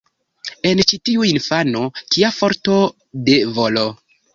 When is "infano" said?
1.33-1.85